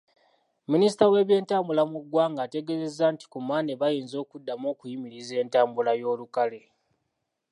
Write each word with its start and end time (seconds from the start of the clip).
Minisita 0.71 1.03
w’ebyentambula 1.11 1.83
mu 1.91 1.99
ggwanga 2.03 2.39
ategeezezza 2.47 3.05
nti 3.13 3.25
ku 3.31 3.37
Mmande 3.43 3.73
bayinza 3.81 4.15
okuddamu 4.23 4.65
okuyimiriza 4.73 5.33
entambula 5.43 5.91
y’olukale. 6.01 6.61